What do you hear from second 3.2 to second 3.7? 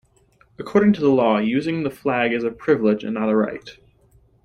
a right.